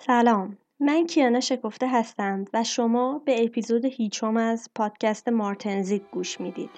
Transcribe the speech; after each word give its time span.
سلام. 0.00 0.58
من 0.80 1.06
کیانا 1.06 1.40
شکفته 1.40 1.88
هستم 1.88 2.44
و 2.54 2.64
شما 2.64 3.22
به 3.24 3.44
اپیزود 3.44 3.84
هیچم 3.84 4.36
از 4.36 4.70
پادکست 4.74 5.28
مارتنزیت 5.28 6.02
گوش 6.10 6.40
می‌دید. 6.40 6.70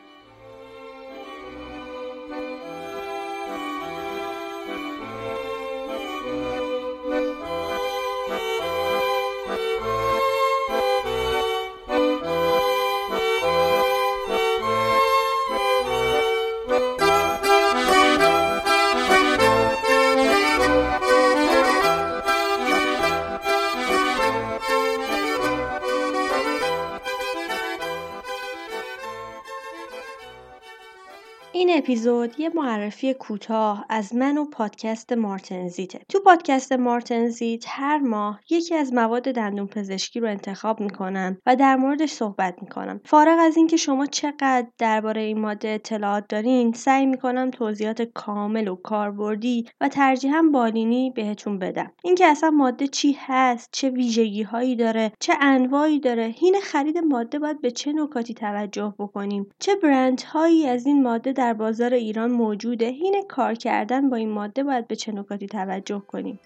اپیزود 31.90 32.40
یه 32.40 32.50
معرفی 32.54 33.14
کوتاه 33.14 33.86
از 33.88 34.14
من 34.14 34.38
و 34.38 34.44
پادکست 34.44 35.12
مارتنزیته. 35.12 36.00
تو 36.08 36.20
پادکست 36.20 36.72
مارتنزیت 36.72 37.64
هر 37.68 37.98
ماه 37.98 38.40
یکی 38.50 38.74
از 38.74 38.92
مواد 38.92 39.22
دندون 39.22 39.66
پزشکی 39.66 40.20
رو 40.20 40.28
انتخاب 40.28 40.80
می‌کنم 40.80 41.38
و 41.46 41.56
در 41.56 41.76
موردش 41.76 42.10
صحبت 42.10 42.54
می‌کنم. 42.62 43.00
فارغ 43.04 43.38
از 43.40 43.56
اینکه 43.56 43.76
شما 43.76 44.06
چقدر 44.06 44.66
درباره 44.78 45.20
این 45.20 45.40
ماده 45.40 45.68
اطلاعات 45.68 46.24
دارین، 46.28 46.72
سعی 46.72 47.06
می‌کنم 47.06 47.50
توضیحات 47.50 48.02
کامل 48.02 48.68
و 48.68 48.74
کاربردی 48.74 49.66
و 49.80 49.88
ترجیحاً 49.88 50.42
بالینی 50.52 51.10
بهتون 51.10 51.58
بدم. 51.58 51.92
اینکه 52.04 52.26
اصلا 52.26 52.50
ماده 52.50 52.86
چی 52.86 53.16
هست، 53.20 53.68
چه 53.72 53.90
ویژگی 53.90 54.42
هایی 54.42 54.76
داره، 54.76 55.12
چه 55.20 55.32
انواعی 55.40 56.00
داره، 56.00 56.26
هین 56.26 56.56
خرید 56.62 56.98
ماده 56.98 57.38
باید 57.38 57.60
به 57.60 57.70
چه 57.70 57.92
نکاتی 57.92 58.34
توجه 58.34 58.94
بکنیم، 58.98 59.50
چه 59.58 59.76
برندهایی 59.76 60.66
از 60.66 60.86
این 60.86 61.02
ماده 61.02 61.32
در 61.32 61.52
بازار 61.54 61.79
ایران 61.86 62.30
موجوده 62.30 62.86
هین 62.86 63.24
کار 63.28 63.54
کردن 63.54 64.10
با 64.10 64.16
این 64.16 64.30
ماده 64.30 64.64
باید 64.64 64.88
به 64.88 64.96
چه 64.96 65.12
نکاتی 65.12 65.46
توجه 65.46 66.02
کنیم؟ 66.08 66.38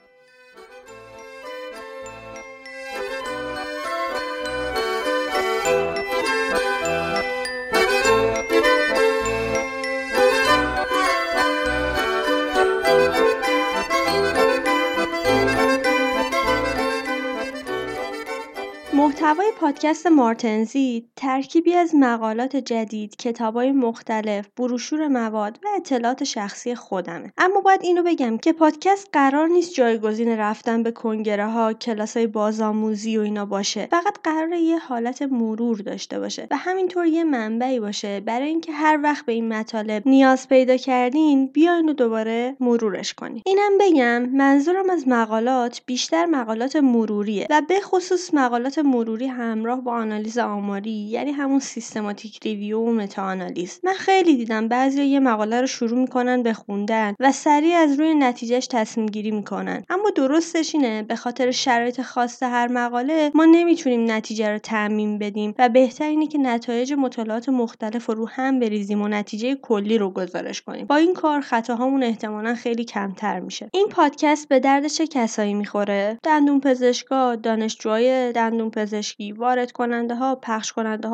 محتوای 19.34 19.52
پادکست 19.60 20.06
مارتنزیت 20.06 21.08
ترکیبی 21.16 21.74
از 21.74 21.94
مقالات 21.94 22.56
جدید، 22.56 23.16
کتابای 23.16 23.72
مختلف، 23.72 24.48
بروشور 24.56 25.08
مواد 25.08 25.58
و 25.64 25.66
اطلاعات 25.76 26.24
شخصی 26.24 26.74
خودمه. 26.74 27.32
اما 27.38 27.60
باید 27.60 27.80
اینو 27.82 28.02
بگم 28.02 28.38
که 28.38 28.52
پادکست 28.52 29.08
قرار 29.12 29.48
نیست 29.48 29.74
جایگزین 29.74 30.28
رفتن 30.28 30.82
به 30.82 30.90
کنگره 30.90 31.46
ها، 31.46 31.72
کلاسای 31.72 32.26
بازآموزی 32.26 33.18
و 33.18 33.20
اینا 33.20 33.46
باشه. 33.46 33.88
فقط 33.90 34.18
قراره 34.24 34.52
یه 34.52 34.78
حالت 34.78 35.22
مرور 35.22 35.76
داشته 35.76 36.18
باشه 36.20 36.46
و 36.50 36.56
همینطور 36.56 37.06
یه 37.06 37.24
منبعی 37.24 37.80
باشه 37.80 38.20
برای 38.20 38.48
اینکه 38.48 38.72
هر 38.72 39.00
وقت 39.02 39.26
به 39.26 39.32
این 39.32 39.48
مطالب 39.48 40.02
نیاز 40.08 40.48
پیدا 40.48 40.76
کردین 40.76 41.46
بیاین 41.46 41.88
و 41.88 41.92
دوباره 41.92 42.56
مرورش 42.60 43.14
کنین. 43.14 43.42
اینم 43.46 43.78
بگم 43.80 44.22
منظورم 44.22 44.90
از 44.90 45.08
مقالات 45.08 45.80
بیشتر 45.86 46.26
مقالات 46.26 46.76
مروریه 46.76 47.46
و 47.50 47.62
به 47.68 47.80
خصوص 47.80 48.34
مقالات 48.34 48.78
مروری 48.78 49.23
همراه 49.26 49.80
با 49.80 49.92
آنالیز 49.92 50.38
آماری 50.38 50.90
یعنی 50.90 51.30
همون 51.30 51.58
systematic 51.58 52.38
review 52.44 52.80
و 52.80 52.92
meta 52.92 53.22
analysis 53.22 53.80
من 53.82 53.92
خیلی 53.92 54.36
دیدم 54.36 54.68
بعضی 54.68 55.02
یه 55.02 55.20
مقاله 55.20 55.60
رو 55.60 55.66
شروع 55.66 55.98
می‌کنن 55.98 56.42
به 56.42 56.52
خوندن 56.52 57.14
و 57.20 57.32
سریع 57.32 57.76
از 57.76 58.00
روی 58.00 58.14
نتیجهش 58.14 58.66
تصمیم 58.66 59.06
گیری 59.06 59.30
می‌کنن. 59.30 59.84
اما 59.90 60.10
درستش 60.16 60.74
اینه 60.74 61.02
به 61.02 61.16
خاطر 61.16 61.50
شرایط 61.50 62.00
خاص 62.00 62.42
هر 62.42 62.68
مقاله 62.68 63.30
ما 63.34 63.44
نمی‌تونیم 63.44 64.10
نتیجه 64.10 64.50
رو 64.50 64.58
تعمین 64.58 65.18
بدیم 65.18 65.54
و 65.58 65.68
بهتر 65.68 66.04
اینه 66.04 66.26
که 66.26 66.38
نتایج 66.38 66.92
مطالعات 66.92 67.48
مختلف 67.48 68.06
رو, 68.06 68.28
هم 68.28 68.60
بریزیم 68.60 69.02
و 69.02 69.08
نتیجه 69.08 69.54
کلی 69.54 69.98
رو 69.98 70.10
گزارش 70.10 70.62
کنیم. 70.62 70.86
با 70.86 70.96
این 70.96 71.14
کار 71.14 71.40
خطاهامون 71.40 72.02
احتمالا 72.02 72.54
خیلی 72.54 72.84
کمتر 72.84 73.40
میشه. 73.40 73.70
این 73.72 73.88
پادکست 73.88 74.48
به 74.48 74.60
درد 74.60 74.86
چه 74.86 75.06
کسایی 75.06 75.54
می‌خوره؟ 75.54 76.18
دندون 76.22 76.60
پزشکا 76.60 77.36
دانشجوهای 77.36 78.32
دندون 78.32 78.70
پزشکی 79.04 79.32
وارد 79.32 79.72
کننده 79.72 80.14
ها 80.14 80.40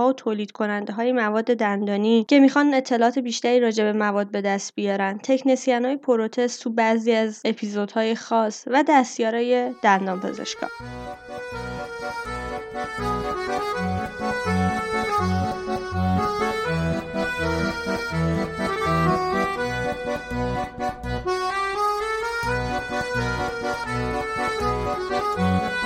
و 0.09 0.12
تولید 0.12 0.53
کننده 0.53 0.93
های 0.93 1.12
مواد 1.12 1.45
دندانی 1.45 2.25
که 2.28 2.41
می‌خوان 2.41 2.75
اطلاعات 2.75 3.19
بیشتری 3.19 3.61
راجع 3.61 3.84
به 3.84 3.93
مواد 3.93 4.31
به 4.31 4.41
دست 4.41 4.75
بیارن. 4.75 5.19
تکنسیان 5.23 5.84
های 5.84 5.97
پروتست 5.97 6.62
تو 6.62 6.71
بعضی 6.71 7.12
از 7.12 7.43
اپیزودهای 7.45 8.15
خاص 8.15 8.65
و 8.67 8.84
دستیارای 8.89 9.73
دندان 22.91 24.27
پزشکا 24.37 25.81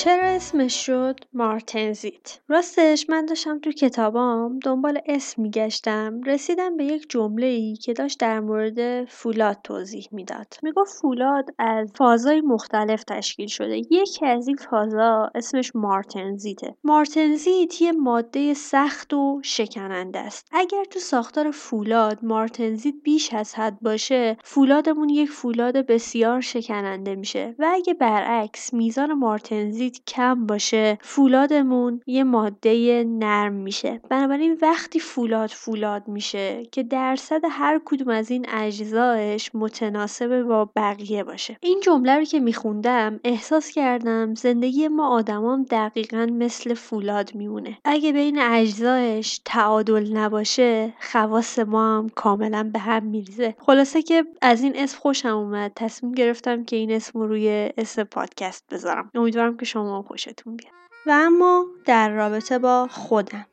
چرا 0.00 0.26
اسمش 0.26 0.86
شد 0.86 1.20
مارتنزیت 1.32 2.38
راستش 2.48 3.06
من 3.08 3.26
داشتم 3.26 3.58
تو 3.58 3.72
کتابام 3.72 4.58
دنبال 4.58 4.98
اسم 5.06 5.42
میگشتم. 5.42 6.20
رسیدم 6.26 6.76
به 6.76 6.84
یک 6.84 7.06
جمله 7.08 7.46
ای 7.46 7.76
که 7.76 7.92
داشت 7.92 8.20
در 8.20 8.40
مورد 8.40 9.04
فولاد 9.04 9.56
توضیح 9.64 10.08
می‌داد. 10.12 10.54
می‌گفت 10.62 10.92
فولاد 11.00 11.44
از 11.58 11.92
فازای 11.94 12.40
مختلف 12.40 13.04
تشکیل 13.04 13.46
شده. 13.46 13.78
یکی 13.78 14.26
از 14.26 14.48
این 14.48 14.56
فازا 14.56 15.30
اسمش 15.34 15.72
مارتنزیته 15.74 16.74
مارتنزیت 16.84 17.82
یه 17.82 17.92
ماده 17.92 18.54
سخت 18.54 19.14
و 19.14 19.40
شکننده 19.44 20.18
است. 20.18 20.48
اگر 20.52 20.84
تو 20.84 20.98
ساختار 20.98 21.50
فولاد 21.50 22.18
مارتنزیت 22.22 22.94
بیش 23.04 23.34
از 23.34 23.54
حد 23.54 23.80
باشه 23.80 24.36
فولادمون 24.44 25.08
یک 25.08 25.30
فولاد 25.30 25.76
بسیار 25.76 26.40
شکننده 26.40 27.14
میشه. 27.14 27.54
و 27.58 27.70
اگه 27.72 27.94
برعکس 27.94 28.74
میزان 28.74 29.12
مارتنزیت 29.12 29.89
کم 30.06 30.46
باشه. 30.46 30.98
فولادمون 31.02 32.00
یه 32.06 32.24
ماده 32.24 33.04
نرم 33.04 33.52
میشه. 33.52 34.00
بنابراین 34.08 34.58
وقتی 34.62 35.00
فولاد 35.00 35.50
فولاد 35.50 36.08
میشه 36.08 36.62
که 36.72 36.82
درصد 36.82 37.40
هر 37.50 37.80
کدوم 37.84 38.08
از 38.08 38.30
این 38.30 38.46
اجزایش 38.48 39.50
متناسب 39.54 40.42
با 40.42 40.70
بقیه 40.76 41.24
باشه. 41.24 41.56
این 41.60 41.80
جمله 41.80 42.16
رو 42.16 42.24
که 42.24 42.40
میخوندم 42.40 43.20
احساس 43.24 43.70
کردم 43.70 44.34
زندگی 44.34 44.88
ما 44.88 45.08
آدمام 45.08 45.62
دقیقا 45.62 46.26
مثل 46.32 46.74
فولاد 46.74 47.34
میمونه. 47.34 47.78
اگه 47.84 48.12
بین 48.12 48.38
اجزایش 48.38 49.40
تعادل 49.44 50.16
نباشه 50.16 50.92
خواص 51.12 51.58
ما 51.58 51.98
هم 51.98 52.08
کاملا 52.08 52.70
به 52.72 52.78
هم 52.78 53.04
میریزه. 53.06 53.54
خلاصه 53.58 54.02
که 54.02 54.24
از 54.42 54.62
این 54.62 54.72
اسم 54.76 54.98
خوشم 54.98 55.28
اومد. 55.28 55.72
تصمیم 55.76 56.12
گرفتم 56.12 56.64
که 56.64 56.76
این 56.76 56.92
اسم 56.92 57.18
رو 57.18 57.26
روی 57.26 57.70
اسم 57.78 58.04
پادکست 58.04 58.64
بذارم. 58.70 59.10
امیدوارم 59.14 59.56
که 59.56 59.64
شما 59.64 59.79
خوشتون 60.02 60.56
بیاد. 60.56 60.72
و 61.06 61.10
اما 61.10 61.66
در 61.84 62.10
رابطه 62.10 62.58
با 62.58 62.88
خودم. 62.90 63.46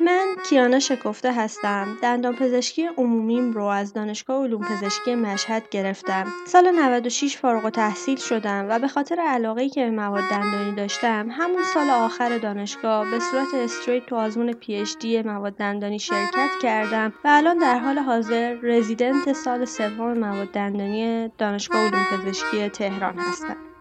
من 0.00 0.26
کیانا 0.48 0.78
شکفته 0.78 1.32
هستم. 1.32 1.98
دندان 2.02 2.36
پزشکی 2.36 2.86
عمومیم 2.86 3.52
رو 3.52 3.64
از 3.64 3.92
دانشگاه 3.92 4.42
علوم 4.44 4.62
پزشکی 4.62 5.14
مشهد 5.14 5.68
گرفتم. 5.70 6.26
سال 6.46 6.70
96 6.70 7.36
فارغ 7.36 7.70
تحصیل 7.70 8.16
شدم 8.16 8.66
و 8.68 8.78
به 8.78 8.88
خاطر 8.88 9.20
علاقه 9.20 9.68
که 9.68 9.84
به 9.84 9.90
مواد 9.90 10.24
دندانی 10.30 10.74
داشتم 10.74 11.28
همون 11.30 11.62
سال 11.74 11.90
آخر 11.90 12.38
دانشگاه 12.38 13.10
به 13.10 13.18
صورت 13.20 13.54
استریت 13.54 14.06
تو 14.06 14.16
آزمون 14.16 14.52
پی 14.52 14.74
اچ 14.74 15.04
مواد 15.24 15.56
دندانی 15.56 15.98
شرکت 15.98 16.50
کردم 16.62 17.12
و 17.24 17.28
الان 17.28 17.58
در 17.58 17.78
حال 17.78 17.98
حاضر 17.98 18.52
رزیدنت 18.62 19.32
سال 19.32 19.64
سوم 19.64 20.18
مواد 20.18 20.48
دندانی 20.48 21.28
دانشگاه 21.38 21.80
علوم 21.80 22.04
پزشکی 22.04 22.68
تهران 22.68 23.18
هستم. 23.18 23.73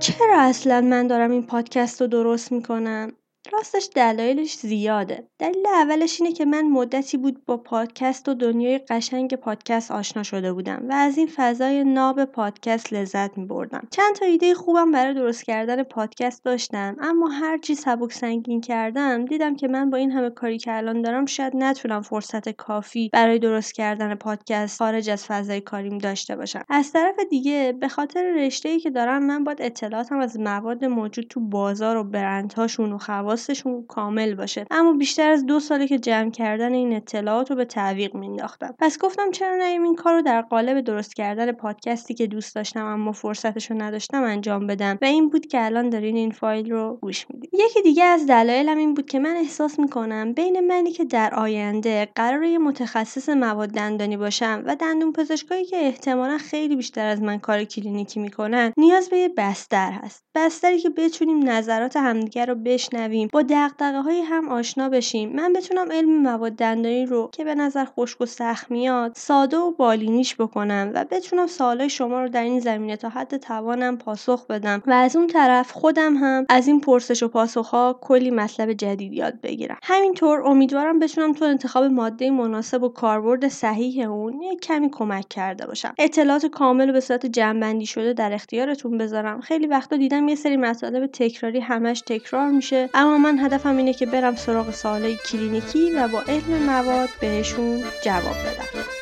چرا 0.00 0.40
اصلا 0.40 0.80
من 0.80 1.06
دارم 1.06 1.30
این 1.30 1.46
پادکست 1.46 2.00
رو 2.00 2.06
درست 2.06 2.52
می‌کنم؟ 2.52 3.12
راستش 3.52 3.88
دلایلش 3.94 4.54
زیاده. 4.58 5.28
دلیل 5.38 5.66
اولش 5.66 6.20
اینه 6.20 6.32
که 6.32 6.44
من 6.44 6.68
مدتی 6.68 7.16
بود 7.16 7.44
با 7.46 7.56
پادکست 7.56 8.28
و 8.28 8.34
دنیای 8.34 8.78
قشنگ 8.78 9.34
پادکست 9.34 9.90
آشنا 9.90 10.22
شده 10.22 10.52
بودم 10.52 10.82
و 10.88 10.92
از 10.92 11.18
این 11.18 11.26
فضای 11.36 11.84
ناب 11.84 12.24
پادکست 12.24 12.92
لذت 12.92 13.38
می 13.38 13.46
بردم 13.46 13.88
چند 13.90 14.14
تا 14.14 14.24
ایده 14.26 14.54
خوبم 14.54 14.90
برای 14.90 15.14
درست 15.14 15.44
کردن 15.44 15.82
پادکست 15.82 16.44
داشتم 16.44 16.96
اما 17.00 17.28
هرچی 17.28 17.74
سبک 17.74 18.12
سنگین 18.12 18.60
کردم 18.60 19.24
دیدم 19.24 19.56
که 19.56 19.68
من 19.68 19.90
با 19.90 19.96
این 19.96 20.10
همه 20.10 20.30
کاری 20.30 20.58
که 20.58 20.76
الان 20.76 21.02
دارم 21.02 21.26
شاید 21.26 21.52
نتونم 21.56 22.02
فرصت 22.02 22.48
کافی 22.48 23.10
برای 23.12 23.38
درست 23.38 23.74
کردن 23.74 24.14
پادکست 24.14 24.78
خارج 24.78 25.10
از 25.10 25.24
فضای 25.24 25.60
کاریم 25.60 25.98
داشته 25.98 26.36
باشم. 26.36 26.62
از 26.68 26.92
طرف 26.92 27.14
دیگه 27.30 27.74
به 27.80 27.88
خاطر 27.88 28.32
رشته 28.32 28.80
که 28.80 28.90
دارم 28.90 29.26
من 29.26 29.44
باید 29.44 29.62
اطلاعاتم 29.62 30.18
از 30.18 30.40
مواد 30.40 30.84
موجود 30.84 31.26
تو 31.30 31.40
بازار 31.40 31.96
و 31.96 32.04
برندهاشون 32.04 32.92
و 32.92 32.98
حواسشون 33.36 33.84
کامل 33.88 34.34
باشه. 34.34 34.66
اما 34.70 34.92
بیشتر 34.92 35.30
از 35.30 35.46
دو 35.46 35.60
ساله 35.60 35.86
که 35.86 35.98
جمع 35.98 36.30
کردن 36.30 36.72
این 36.72 36.92
اطلاعات 36.96 37.50
رو 37.50 37.56
به 37.56 37.64
تعویق 37.64 38.14
مینداختم. 38.14 38.74
پس 38.78 38.98
گفتم 38.98 39.30
چرا 39.30 39.56
نیم 39.56 39.82
این 39.82 39.94
کار 39.94 40.14
رو 40.14 40.22
در 40.22 40.42
قالب 40.42 40.80
درست 40.80 41.14
کردن 41.14 41.52
پادکستی 41.52 42.14
که 42.14 42.26
دوست 42.26 42.54
داشتم 42.54 42.84
اما 42.84 43.12
فرصتش 43.12 43.70
رو 43.70 43.82
نداشتم 43.82 44.22
انجام 44.22 44.66
بدم. 44.66 44.98
و 45.02 45.04
این 45.04 45.28
بود 45.28 45.46
که 45.46 45.64
الان 45.64 45.90
دارین 45.90 46.16
این 46.16 46.30
فایل 46.30 46.70
رو 46.70 46.98
گوش 47.02 47.26
می‌دید 47.30 47.50
یکی 47.52 47.82
دیگه 47.82 48.04
از 48.04 48.26
دلایلم 48.26 48.78
این 48.78 48.94
بود 48.94 49.06
که 49.06 49.18
من 49.18 49.36
احساس 49.36 49.78
می‌کنم 49.78 50.32
بین 50.32 50.60
منی 50.60 50.90
که 50.90 51.04
در 51.04 51.34
آینده 51.34 52.08
قرار 52.14 52.42
یه 52.42 52.58
متخصص 52.58 53.28
مواد 53.28 53.68
دندانی 53.68 54.16
باشم 54.16 54.62
و 54.66 54.76
دندون 54.76 55.12
پزشکایی 55.12 55.64
که 55.64 55.76
احتمالا 55.76 56.38
خیلی 56.38 56.76
بیشتر 56.76 57.06
از 57.06 57.22
من 57.22 57.38
کار 57.38 57.64
کلینیکی 57.64 58.20
می‌کنن 58.20 58.72
نیاز 58.76 59.08
به 59.08 59.18
یه 59.18 59.28
بستر 59.28 59.90
هست. 59.92 60.22
بستری 60.34 60.78
که 60.78 60.90
بتونیم 60.90 61.48
نظرات 61.48 61.96
همدیگر 61.96 62.46
رو 62.46 62.54
بشنویم 62.54 63.25
با 63.32 63.42
دقدقه 63.42 64.00
های 64.00 64.20
هم 64.20 64.48
آشنا 64.48 64.88
بشیم. 64.88 65.36
من 65.36 65.52
بتونم 65.52 65.92
علم 65.92 66.22
مواد 66.22 66.52
دندانی 66.52 67.06
رو 67.06 67.30
که 67.32 67.44
به 67.44 67.54
نظر 67.54 67.84
خشک 67.84 68.20
و 68.20 68.26
سخت 68.26 68.70
میاد 68.70 69.12
ساده 69.14 69.56
و 69.56 69.70
بالینیش 69.70 70.36
بکنم 70.36 70.90
و 70.94 71.04
بتونم 71.10 71.46
سوالای 71.46 71.90
شما 71.90 72.22
رو 72.22 72.28
در 72.28 72.42
این 72.42 72.60
زمینه 72.60 72.96
تا 72.96 73.08
حد 73.08 73.36
توانم 73.36 73.96
پاسخ 73.98 74.46
بدم 74.46 74.82
و 74.86 74.92
از 74.92 75.16
اون 75.16 75.26
طرف 75.26 75.70
خودم 75.70 76.16
هم 76.16 76.46
از 76.48 76.68
این 76.68 76.80
پرسش 76.80 77.22
و 77.22 77.28
پاسخ 77.28 77.68
ها 77.68 77.98
کلی 78.00 78.30
مطلب 78.30 78.72
جدید 78.72 79.12
یاد 79.12 79.40
بگیرم. 79.40 79.76
همینطور 79.82 80.46
امیدوارم 80.46 80.98
بتونم 80.98 81.32
تو 81.32 81.44
انتخاب 81.44 81.84
ماده 81.84 82.30
مناسب 82.30 82.82
و 82.82 82.88
کاربرد 82.88 83.48
صحیح 83.48 84.10
اون 84.10 84.42
یک 84.42 84.60
کمی 84.60 84.90
کمک 84.90 85.28
کرده 85.28 85.66
باشم. 85.66 85.94
اطلاعات 85.98 86.46
کامل 86.46 86.90
و 86.90 86.92
به 86.92 87.00
صورت 87.00 87.26
جمعبندی 87.26 87.86
شده 87.86 88.12
در 88.12 88.32
اختیارتون 88.32 88.98
بذارم. 88.98 89.40
خیلی 89.40 89.66
وقتا 89.66 89.96
دیدم 89.96 90.28
یه 90.28 90.34
سری 90.34 90.56
مطالب 90.56 91.06
تکراری 91.06 91.60
همش 91.60 92.00
تکرار 92.06 92.50
میشه 92.50 92.90
اما 92.94 93.15
من 93.18 93.38
هدفم 93.38 93.76
اینه 93.76 93.94
که 93.94 94.06
برم 94.06 94.36
سراغ 94.36 94.70
سوالای 94.70 95.16
کلینیکی 95.16 95.90
و 95.90 96.08
با 96.08 96.22
علم 96.28 96.62
مواد 96.66 97.08
بهشون 97.20 97.84
جواب 98.04 98.36
بدم. 98.36 98.95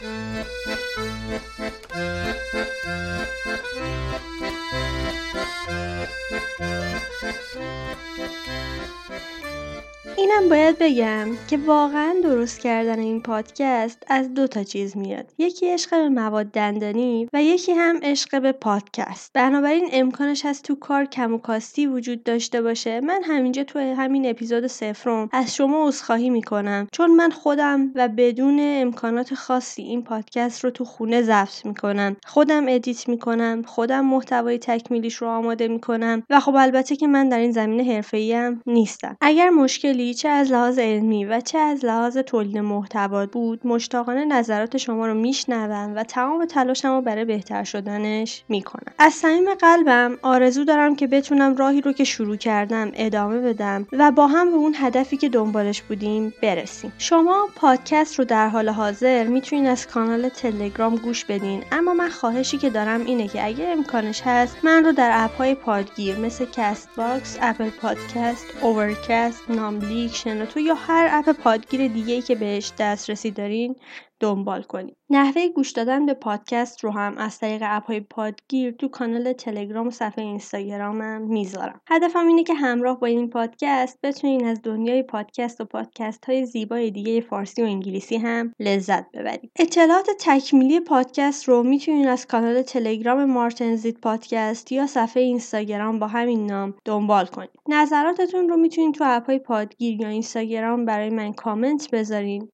اینم 10.25 10.49
باید 10.49 10.77
بگم 10.79 11.29
که 11.51 11.57
واقعا 11.57 12.15
درست 12.23 12.61
کردن 12.61 12.99
این 12.99 13.23
پادکست 13.23 14.03
از 14.07 14.35
دو 14.35 14.47
تا 14.47 14.63
چیز 14.63 14.97
میاد. 14.97 15.33
یکی 15.39 15.67
عشق 15.67 15.91
به 15.91 16.09
مواد 16.09 16.47
دندانی 16.47 17.29
و 17.33 17.43
یکی 17.43 17.73
هم 17.73 17.99
عشق 18.03 18.43
به 18.43 18.53
پادکست. 18.53 19.31
بنابراین 19.35 19.89
امکانش 19.93 20.45
هست 20.45 20.65
تو 20.65 20.75
کار 20.75 21.05
کم 21.05 21.35
و 21.35 21.39
کاستی 21.39 21.87
وجود 21.87 22.23
داشته 22.23 22.63
باشه. 22.63 23.01
من 23.01 23.23
همینجا 23.25 23.65
تو 23.65 23.79
همین 23.79 24.31
اپیزود 24.31 24.67
صفرم 24.67 25.29
از 25.33 25.55
شما 25.55 25.89
عذرخواهی 25.89 26.31
می‌کنم. 26.31 26.89
چون 26.93 27.11
من 27.15 27.31
خودم 27.31 27.91
و 27.95 28.09
بدون 28.09 28.59
امکانات 28.61 29.35
خاصی 29.35 29.83
این 29.83 30.03
پادکست 30.03 30.65
رو 30.65 30.71
تو 30.71 30.85
خونه 30.85 31.23
ضبط 31.23 31.67
می‌کنم. 31.67 32.17
خودم 32.27 32.65
edit 32.69 33.09
می‌کنم. 33.09 33.63
خودم 33.67 34.05
محتوای 34.05 34.59
تکمیلیش 34.59 35.15
رو 35.15 35.29
آماده 35.29 35.69
می‌کنم. 35.69 36.23
و 36.31 36.41
خب 36.41 36.55
البته 36.55 36.97
که 36.97 37.07
من 37.07 37.29
در 37.29 37.39
این 37.39 37.53
زمینه 37.53 37.95
حرفه‌ای 37.95 38.57
نیستم. 38.67 39.17
اگر 39.21 39.51
مشکلی 39.51 40.15
چه 40.25 40.31
از 40.31 40.53
لحاظ 40.53 40.79
علمی 40.79 41.25
و 41.25 41.41
چه 41.41 41.59
از 41.59 41.85
لحاظ 41.85 42.19
تولید 42.19 42.59
محتوا 42.59 43.27
بود 43.27 43.67
مشتاقانه 43.67 44.25
نظرات 44.25 44.77
شما 44.77 45.07
رو 45.07 45.15
میشنوم 45.15 45.93
و 45.97 46.05
تمام 46.05 46.45
تلاشم 46.45 46.89
رو 46.89 47.01
برای 47.01 47.25
بهتر 47.25 47.65
شدنش 47.65 48.45
می‌کنم. 48.49 48.93
از 48.99 49.13
صمیم 49.13 49.55
قلبم 49.55 50.19
آرزو 50.23 50.65
دارم 50.65 50.97
که 50.97 51.07
بتونم 51.07 51.57
راهی 51.57 51.81
رو 51.81 51.93
که 51.93 52.05
شروع 52.05 52.37
کردم 52.37 52.91
ادامه 52.95 53.39
بدم 53.39 53.87
و 53.93 54.11
با 54.11 54.27
هم 54.27 54.51
به 54.51 54.57
اون 54.57 54.75
هدفی 54.79 55.17
که 55.17 55.29
دنبالش 55.29 55.83
بودیم 55.83 56.35
برسیم. 56.43 56.93
شما 56.99 57.49
پادکست 57.57 58.19
رو 58.19 58.25
در 58.25 58.49
حال 58.49 58.69
حاضر 58.69 59.25
می‌تونین 59.25 59.67
از 59.67 59.87
کانال 59.87 60.29
تلگرام 60.29 60.97
گوش 60.97 61.25
بدین 61.25 61.63
اما 61.73 61.95
من 61.95 62.09
خواهشی 62.09 62.59
که 62.59 62.71
دارم 62.71 63.07
اینه 63.07 63.29
که 63.29 63.47
اگر 63.47 63.73
امکانش 63.73 64.23
هست 64.25 64.57
من 64.63 64.85
رو 64.85 64.93
در 64.93 65.11
اپ 65.15 65.37
های 65.37 65.55
پادگیر 65.55 66.17
مثل 66.17 66.47
Castbox، 66.53 67.39
Apple 67.43 67.71
Podcast، 67.71 68.47
Overcast، 68.63 69.51
ناملی 69.51 70.04
تو 70.09 70.61
یا 70.61 70.75
هر 70.75 71.09
اپ 71.13 71.37
پادگیر 71.37 71.89
دیگه 71.89 72.15
ای 72.15 72.23
که 72.23 72.35
بهش 72.35 72.73
دسترسی 72.79 73.31
دارین 73.31 73.77
دنبال 74.25 74.63
کنید 74.63 74.97
نحوه 75.11 75.49
گوش 75.49 75.71
دادن 75.71 76.07
به 76.07 76.15
پادکست 76.15 76.85
رو 76.85 76.91
هم 76.91 77.17
از 77.19 77.39
طریق 77.39 77.63
اپ 77.65 77.87
های 77.87 78.01
پادگیر 78.01 78.71
تو 78.71 78.89
کانال 78.89 79.33
تلگرام 79.33 79.87
و 79.87 79.91
صفحه 79.91 80.25
اینستاگرامم 80.25 81.23
می‌ذارم. 81.23 81.81
هدفم 81.89 82.27
اینه 82.27 82.45
که 82.45 82.55
همراه 82.55 83.01
با 83.01 83.07
این 83.07 83.31
پادکست 83.31 83.99
بتونین 84.03 84.47
از 84.47 84.63
دنیای 84.63 85.03
پادکست 85.03 85.61
و 85.61 85.65
پادکست 85.65 86.25
های 86.25 86.47
زیبای 86.47 86.91
دیگه 86.91 87.21
فارسی 87.21 87.63
و 87.63 87.65
انگلیسی 87.65 88.17
هم 88.17 88.53
لذت 88.61 89.11
ببرید 89.13 89.53
اطلاعات 89.59 90.11
تکمیلی 90.21 90.81
پادکست 90.81 91.49
رو 91.49 91.63
می‌تونین 91.63 92.09
از 92.09 92.27
کانال 92.27 92.63
تلگرام 92.63 93.25
مارتنزیت 93.25 94.01
پادکست 94.01 94.73
یا 94.73 94.87
صفحه 94.87 95.23
اینستاگرام 95.23 95.99
با 95.99 96.07
همین 96.07 96.47
نام 96.47 96.75
دنبال 96.85 97.27
کنید 97.27 97.51
نظراتتون 97.69 98.49
رو 98.49 98.57
می‌تونین 98.57 98.93
تو 98.93 99.05
اپ 99.07 99.27
های 99.27 99.39
پادگیر 99.39 100.01
یا 100.01 100.09
اینستاگرام 100.09 100.85
برای 100.85 101.11
من 101.11 101.33
کامنت 101.33 101.91
بذارین. 101.91 102.49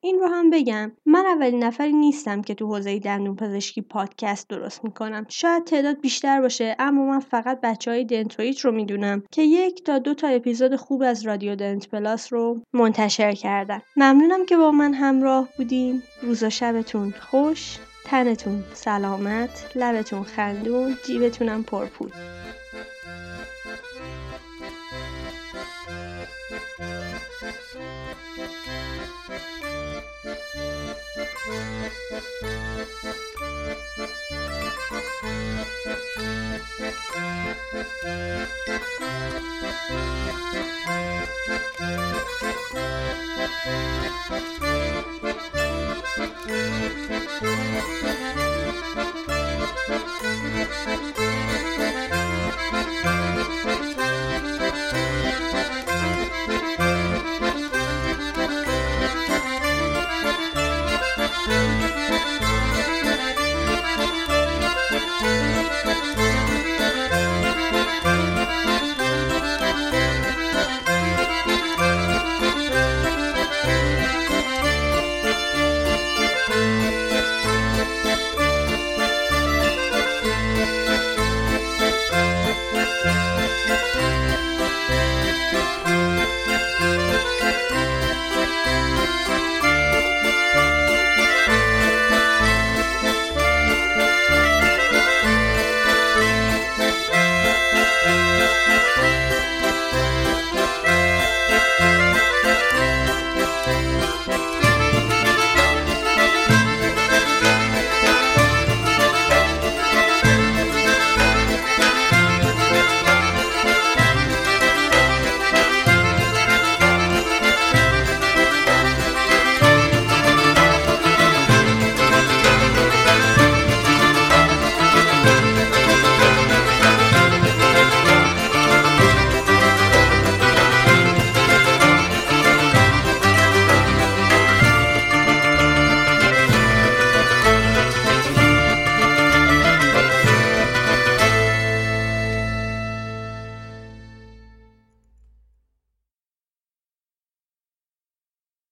این 0.00 0.18
رو 0.18 0.26
هم 0.26 0.50
بگم. 0.50 0.92
من 1.06 1.26
اولین 1.26 1.64
نفری 1.64 1.92
نیستم 1.92 2.42
که 2.42 2.54
تو 2.54 2.66
حوزه 2.66 2.98
دندون 2.98 3.36
پزشکی 3.36 3.80
پادکست 3.80 4.48
درست 4.48 4.84
می‌کنم. 4.84 5.26
شاید 5.28 5.64
تعداد 5.64 6.00
بیشتر 6.00 6.40
باشه 6.40 6.76
اما 6.78 7.04
من 7.06 7.20
فقط 7.20 7.60
بچه 7.62 7.90
های 7.90 8.04
دنترویت 8.04 8.60
رو 8.60 8.72
می‌دونم 8.72 9.22
که 9.32 9.42
یک 9.42 9.84
تا 9.84 9.98
دو 9.98 10.14
تا 10.14 10.28
اپیزود 10.28 10.76
خوب 10.76 11.02
از 11.02 11.26
رادیو 11.26 11.56
دنت 11.56 11.88
پلاس 11.88 12.32
رو 12.32 12.62
منتشر 12.72 13.32
کردن. 13.32 13.80
ممنونم 13.96 14.46
که 14.46 14.56
با 14.56 14.70
من 14.70 14.94
همراه 14.94 15.48
بودین. 15.56 16.02
روز 16.22 16.42
و 16.42 16.50
شبتون 16.50 17.14
خوش. 17.20 17.78
تنتون 18.04 18.64
سلامت. 18.74 19.72
لبتون 19.74 20.22
خندون. 20.22 20.96
جیبتونم 21.06 21.62
پرپول. 21.62 22.10